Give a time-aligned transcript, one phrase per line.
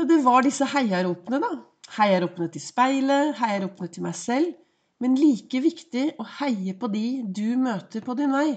[0.00, 1.48] Ja, det var disse heiaropene, da.
[1.92, 4.54] Heiaropene til speilet, heiaropene til meg selv.
[4.96, 7.02] Men like viktig å heie på de
[7.36, 8.54] du møter på din vei.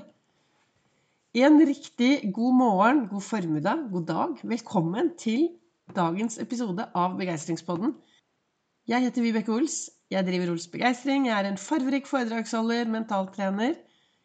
[1.36, 4.40] En riktig god morgen, god formiddag, god dag.
[4.54, 5.50] Velkommen til
[5.92, 7.92] dagens episode av Begeistringspodden.
[8.88, 9.90] Jeg heter Vibeke Ols.
[10.16, 11.28] Jeg driver Ols Begeistring.
[11.28, 13.76] Jeg er en farverik foredragsholder, mentaltrener.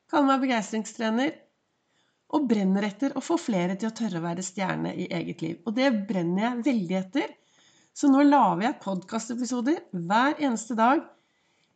[0.07, 1.35] Kaller meg begeistringstrener
[2.29, 5.61] og brenner etter å få flere til å tørre å være stjerne i eget liv.
[5.65, 7.31] Og det brenner jeg veldig etter.
[7.97, 11.01] Så nå lager jeg podkastepisoder hver eneste dag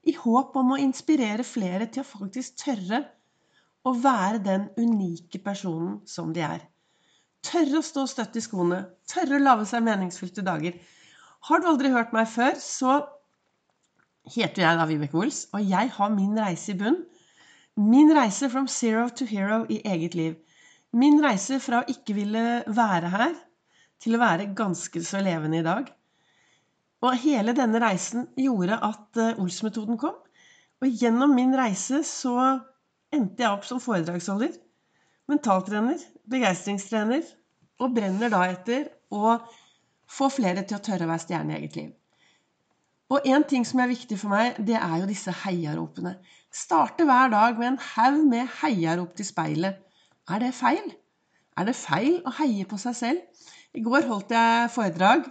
[0.07, 3.01] i håp om å inspirere flere til å faktisk tørre
[3.83, 6.61] å være den unike personen som de er.
[7.43, 8.85] Tørre å stå støtt i skoene.
[9.11, 10.77] Tørre å lage seg meningsfylte dager.
[11.49, 13.01] Har du aldri hørt meg før, så
[14.37, 17.01] heter jeg da Vibeke Ols, og jeg har min reise i bunn.
[17.75, 20.37] Min reise from zero to hero i eget liv.
[20.93, 23.37] Min reise fra å ikke ville være her,
[24.03, 25.87] til å være ganske så levende i dag.
[27.03, 30.19] Og hele denne reisen gjorde at eh, Ols-metoden kom.
[30.83, 32.37] Og gjennom min reise så
[33.15, 34.53] endte jeg opp som foredragsholder,
[35.31, 37.25] mentaltrener, begeistringstrener,
[37.83, 39.37] og brenner da etter å
[40.13, 41.91] få flere til å tørre å være stjerne i eget liv.
[43.13, 46.15] Og en ting som er viktig for meg, det er jo disse heiaropene.
[46.53, 49.81] Starte hver dag med en haug med heiarop til speilet.
[50.31, 50.93] Er det feil?
[51.59, 53.45] Er det feil å heie på seg selv?
[53.75, 55.27] I går holdt jeg foredrag,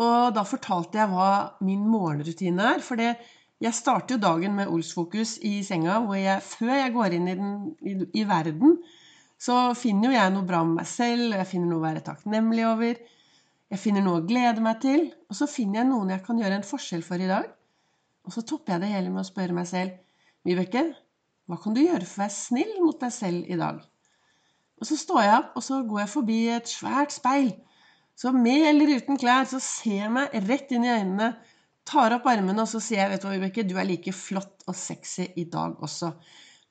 [0.00, 1.30] og da fortalte jeg hva
[1.64, 2.82] min morgenrutine er.
[2.84, 7.30] For jeg starter jo dagen med Olsfokus i senga, hvor jeg før jeg går inn
[7.30, 8.80] i, den, i, i verden,
[9.38, 12.66] så finner jo jeg noe bra med meg selv, jeg finner noe å være takknemlig
[12.66, 13.00] over.
[13.72, 16.60] Jeg finner noe å glede meg til, og så finner jeg noen jeg kan gjøre
[16.60, 17.48] en forskjell for i dag.
[18.26, 20.02] Og så topper jeg det hele med å spørre meg selv
[20.46, 20.88] Vibeke,
[21.46, 23.80] hva kan du gjøre for å være snill mot deg selv i dag?
[24.80, 27.52] Og så står jeg opp, og så går jeg forbi et svært speil.
[28.16, 31.30] Så med eller uten klær så ser jeg meg rett inn i øynene,
[31.86, 34.64] tar opp armene, og så sier jeg, vet du hva, Vibeke, du er like flott
[34.66, 36.12] og sexy i dag også.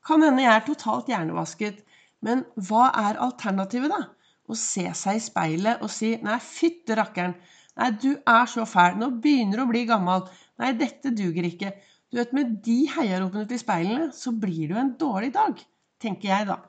[0.05, 1.81] Kan hende jeg er totalt hjernevasket,
[2.25, 4.03] men hva er alternativet, da?
[4.45, 7.35] å se seg i speilet og si 'Nei, fytte rakkeren.
[7.79, 8.99] Nei, du er så fæl.
[8.99, 10.27] Nå begynner du å bli gammel.
[10.61, 11.73] Nei, dette duger ikke.'
[12.11, 15.57] Du vet, Med de heiaropene til speilene så blir det jo en dårlig dag,
[15.99, 16.59] tenker jeg da.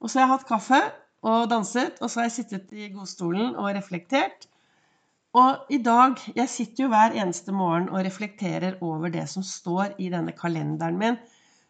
[0.00, 0.80] Og så har jeg hatt kaffe
[1.26, 4.46] og danset, og så har jeg sittet i godstolen og reflektert.
[5.36, 9.98] Og i dag Jeg sitter jo hver eneste morgen og reflekterer over det som står
[9.98, 11.16] i denne kalenderen min,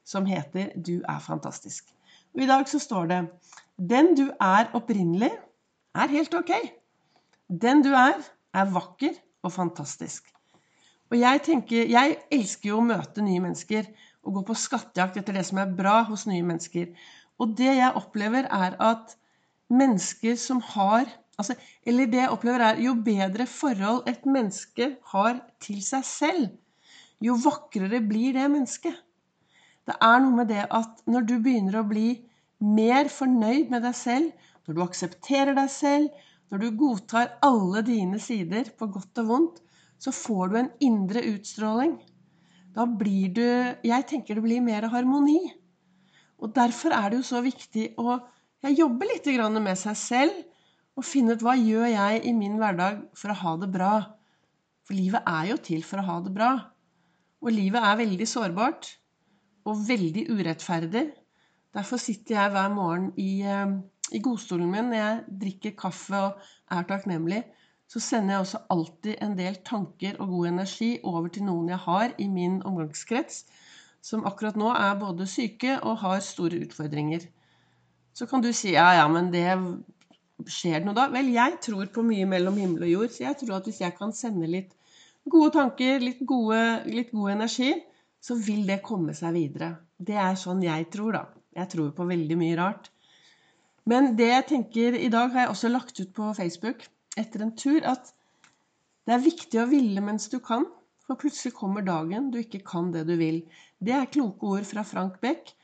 [0.05, 1.93] som heter 'Du er fantastisk'.
[2.35, 3.29] Og i dag så står det
[3.79, 5.31] 'Den du er opprinnelig,
[5.95, 6.51] er helt ok.
[7.63, 8.15] Den du er,
[8.55, 9.13] er vakker
[9.43, 10.33] og fantastisk.
[11.11, 13.87] Og jeg tenker, jeg elsker jo å møte nye mennesker
[14.23, 16.91] og gå på skattejakt etter det som er bra hos nye mennesker.
[17.39, 19.15] Og det jeg opplever, er at
[19.71, 21.07] mennesker som har
[21.39, 21.55] altså,
[21.87, 26.49] Eller det jeg opplever, er jo bedre forhold et menneske har til seg selv,
[27.23, 28.97] jo vakrere blir det mennesket.
[29.87, 32.11] Det er noe med det at når du begynner å bli
[32.61, 34.33] mer fornøyd med deg selv,
[34.67, 36.11] når du aksepterer deg selv,
[36.51, 39.63] når du godtar alle dine sider, på godt og vondt,
[39.99, 41.97] så får du en indre utstråling.
[42.75, 43.47] Da blir du
[43.89, 45.41] Jeg tenker det blir mer harmoni.
[46.39, 48.19] Og derfor er det jo så viktig å
[48.63, 49.27] jobbe litt
[49.59, 50.39] med seg selv
[50.99, 53.93] og finne ut hva gjør jeg i min hverdag for å ha det bra.
[54.87, 56.53] For livet er jo til for å ha det bra.
[57.43, 58.91] Og livet er veldig sårbart
[59.69, 61.07] og veldig urettferdig.
[61.75, 63.79] Derfor sitter jeg hver morgen i eh,
[64.15, 66.45] i godstolen min når jeg drikker kaffe og
[66.75, 67.43] er takknemlig,
[67.89, 71.81] så sender jeg også alltid en del tanker og god energi over til noen jeg
[71.85, 73.45] har i min omgangskrets,
[74.05, 77.27] som akkurat nå er både syke og har store utfordringer.
[78.15, 79.47] Så kan du si ja, ja, men det
[80.49, 81.09] skjer noe da?
[81.13, 83.95] Vel, jeg tror på mye mellom himmel og jord, så jeg tror at hvis jeg
[83.99, 84.75] kan sende litt
[85.29, 87.73] gode tanker, litt, gode, litt god energi,
[88.23, 89.75] så vil det komme seg videre.
[89.99, 91.25] Det er sånn jeg tror, da.
[91.59, 92.89] Jeg tror på veldig mye rart.
[93.89, 96.85] Men det jeg tenker i dag, har jeg også lagt ut på Facebook
[97.19, 98.13] etter en tur, at
[99.09, 100.67] det er viktig å ville mens du kan,
[101.09, 103.41] for plutselig kommer dagen du ikke kan det du vil.
[103.81, 105.55] Det er kloke ord fra Frank Beck,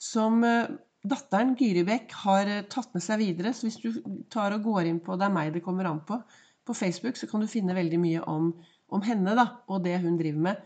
[0.00, 0.72] som eh,
[1.04, 3.52] datteren Gyri Beck har eh, tatt med seg videre.
[3.52, 4.00] Så hvis du
[4.32, 6.22] tar og går inn på Det er meg det kommer an på
[6.64, 8.46] på Facebook, så kan du finne veldig mye om,
[8.88, 10.62] om henne da, og det hun driver med.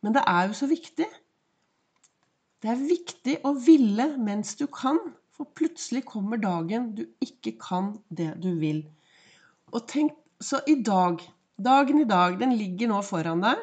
[0.00, 1.08] Men det er jo så viktig.
[2.64, 4.96] Det er viktig å ville mens du kan.
[5.36, 8.86] For plutselig kommer dagen du ikke kan det du vil.
[9.74, 11.22] Og tenk, Så i dag,
[11.62, 13.62] dagen i dag, den ligger nå foran deg.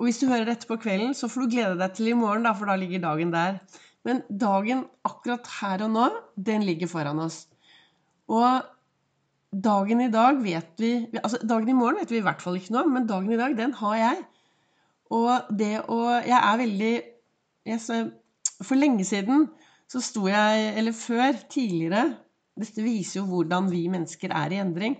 [0.00, 2.46] Og hvis du hører dette på kvelden, så får du glede deg til i morgen,
[2.48, 3.60] da, for da ligger dagen der.
[4.08, 6.06] Men dagen akkurat her og nå,
[6.40, 7.42] den ligger foran oss.
[8.32, 8.64] Og
[9.50, 12.72] dagen i dag vet vi Altså dagen i morgen vet vi i hvert fall ikke
[12.72, 14.22] noe om, men dagen i dag, den har jeg.
[15.10, 16.92] Og det å Jeg er veldig
[17.66, 18.02] jeg,
[18.62, 19.48] For lenge siden
[19.90, 22.04] så sto jeg Eller før, tidligere
[22.60, 24.96] Dette viser jo hvordan vi mennesker er i endring.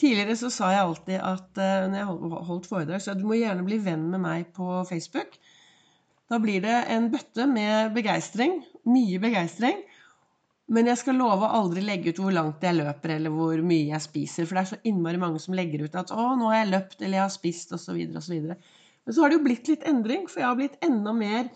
[0.00, 3.66] Tidligere så sa jeg alltid at uh, når jeg holdt foredrag, så du må gjerne
[3.66, 5.36] bli venn med meg på Facebook.
[6.30, 8.60] Da blir det en bøtte med begeistring.
[8.88, 9.82] Mye begeistring.
[10.70, 13.88] Men jeg skal love å aldri legge ut hvor langt jeg løper, eller hvor mye
[13.90, 14.46] jeg spiser.
[14.46, 17.00] For det er så innmari mange som legger ut at 'Å, nå har jeg løpt',
[17.02, 17.98] eller 'jeg har spist', osv.
[18.20, 18.36] osv.
[18.46, 21.50] Men så har det jo blitt litt endring, for jeg har blitt enda mer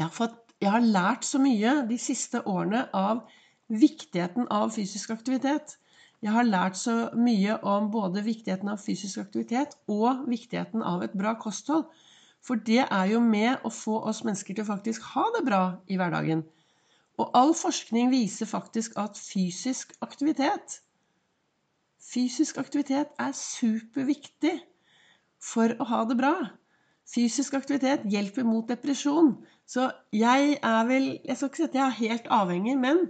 [0.00, 3.20] jeg har, fått, jeg har lært så mye de siste årene av
[3.68, 5.76] viktigheten av fysisk aktivitet.
[6.20, 11.16] Jeg har lært så mye om både viktigheten av fysisk aktivitet og viktigheten av et
[11.16, 11.86] bra kosthold.
[12.44, 15.62] For det er jo med å få oss mennesker til å faktisk ha det bra
[15.88, 16.44] i hverdagen.
[17.20, 20.80] Og all forskning viser faktisk at fysisk aktivitet
[22.10, 24.56] Fysisk aktivitet er superviktig
[25.38, 26.32] for å ha det bra.
[27.06, 29.34] Fysisk aktivitet hjelper mot depresjon.
[29.68, 33.04] Så jeg er vel Jeg skal ikke si at jeg er helt avhengig, men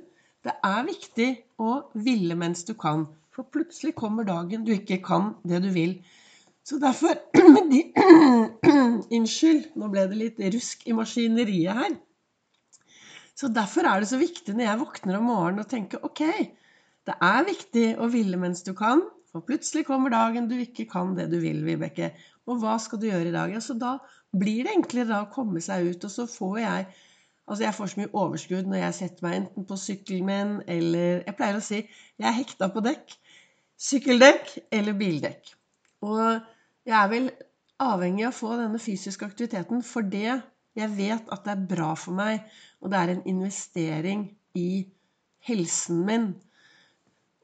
[0.47, 1.73] det er viktig å
[2.07, 3.07] ville mens du kan.
[3.35, 5.99] For plutselig kommer dagen du ikke kan det du vil.
[6.67, 7.19] Så derfor
[7.73, 7.83] de,
[9.17, 11.99] Unnskyld, nå ble det litt rusk i maskineriet her.
[13.37, 16.25] Så derfor er det så viktig når jeg våkner om morgenen og tenker ok,
[17.09, 19.01] det er viktig å ville mens du kan,
[19.31, 22.11] for plutselig kommer dagen du ikke kan det du vil, Vibeke.
[22.51, 23.53] Og hva skal du gjøre i dag?
[23.55, 23.95] Ja, så da
[24.37, 26.89] blir det enklere da å komme seg ut, og så får jeg
[27.51, 31.25] Altså, jeg får så mye overskudd når jeg setter meg enten på sykkelen min, eller
[31.27, 33.17] Jeg pleier å si jeg er hekta på dekk.
[33.81, 35.51] Sykkeldekk eller bildekk.
[36.07, 36.23] Og
[36.87, 37.27] jeg er vel
[37.83, 40.39] avhengig av å få denne fysiske aktiviteten for det
[40.79, 42.45] jeg vet at det er bra for meg,
[42.79, 44.87] og det er en investering i
[45.49, 46.29] helsen min.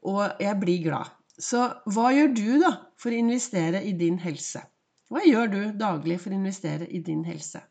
[0.07, 1.11] Og jeg blir glad.
[1.37, 4.63] Så hva gjør du da for å investere i din helse?
[5.11, 7.61] Hva gjør du daglig for å investere i din helse?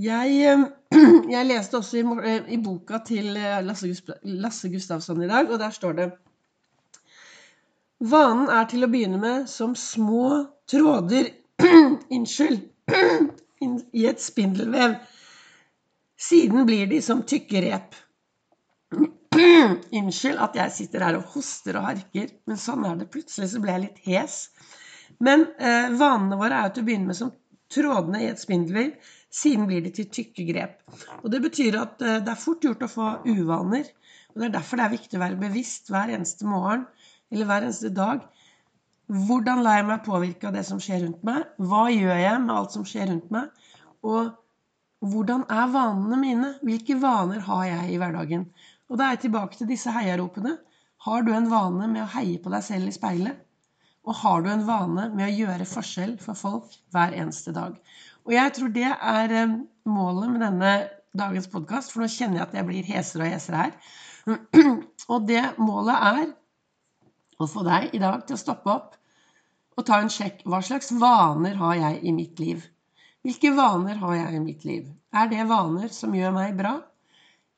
[0.00, 0.62] Jeg, eh,
[1.34, 3.92] jeg leste også i, eh, i, boka til eh, Lasse,
[4.26, 6.10] Lasse Gustavsson i dag, og der står det
[8.04, 11.30] Vanen er til å begynne med som små tråder
[12.16, 12.64] Unnskyld.
[14.00, 14.98] I et spindelvev.
[16.20, 17.94] Siden blir de som tykke rep.
[19.34, 23.08] Unnskyld at jeg sitter her og hoster og harker, men sånn er det.
[23.14, 24.36] Plutselig så ble jeg litt hes.
[25.24, 27.32] Men eh, vanene våre er jo til å begynne med som
[27.72, 28.92] trådene i et spindelvev.
[29.34, 30.76] Siden blir det til tykke grep.
[31.22, 33.88] Og Det betyr at eh, det er fort gjort å få uvaner.
[34.32, 36.86] og Det er derfor det er viktig å være bevisst hver eneste morgen
[37.32, 38.22] eller hver eneste dag.
[39.10, 41.42] Hvordan lar jeg meg påvirke av det som skjer rundt meg?
[41.58, 43.50] Hva gjør jeg med alt som skjer rundt meg?
[44.06, 44.30] Og
[45.04, 46.52] hvordan er vanene mine?
[46.64, 48.46] Hvilke vaner har jeg i hverdagen?
[48.88, 50.54] Og da er jeg tilbake til disse heiaropene.
[51.04, 53.42] Har du en vane med å heie på deg selv i speilet?
[54.04, 57.76] Og har du en vane med å gjøre forskjell for folk hver eneste dag?
[58.24, 60.72] Og jeg tror det er eh, målet med denne
[61.14, 63.74] dagens podkast, for nå kjenner jeg at jeg blir hesere og hesere her.
[65.12, 66.30] Og det målet er
[67.36, 68.94] å få deg i dag til å stoppe opp
[69.74, 70.40] og ta en sjekk.
[70.48, 72.62] Hva slags vaner har jeg i mitt liv?
[73.26, 74.88] Hvilke vaner har jeg i mitt liv?
[75.12, 76.78] Er det vaner som gjør meg bra?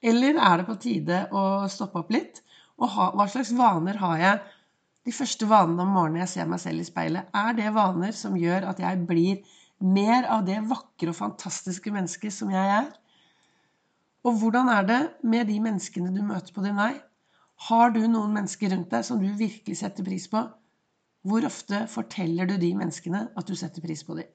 [0.02, 2.42] Eller er det på tide å stoppe opp litt?
[2.80, 4.42] Og ha, hva slags vaner har jeg
[5.06, 7.30] de første vanene om morgenen jeg ser meg selv i speilet?
[7.36, 9.44] Er det vaner som gjør at jeg blir
[9.80, 12.88] mer av det vakre og fantastiske mennesket som jeg er?
[14.26, 16.94] Og hvordan er det med de menneskene du møter på din vei?
[17.68, 20.42] Har du noen mennesker rundt deg som du virkelig setter pris på?
[21.26, 24.28] Hvor ofte forteller du de menneskene at du setter pris på dem?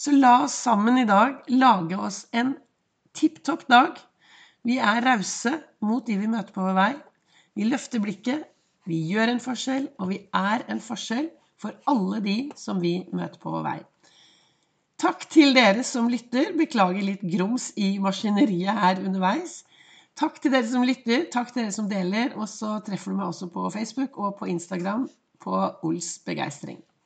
[0.00, 2.54] Så la oss sammen i dag lage oss en
[3.16, 3.98] tipp topp dag.
[4.64, 5.52] Vi er rause
[5.84, 6.92] mot de vi møter på vår vei.
[7.56, 8.46] Vi løfter blikket,
[8.88, 11.28] vi gjør en forskjell, og vi er en forskjell
[11.60, 13.78] for alle de som vi møter på vår vei.
[15.00, 16.50] Takk til dere som lytter.
[16.58, 19.62] Beklager litt grums i maskineriet her underveis.
[20.20, 22.34] Takk til dere som lytter, takk til dere som deler.
[22.36, 25.06] Og så treffer du meg også på Facebook og på Instagram
[25.40, 25.56] på
[25.88, 26.82] Ols begeistring.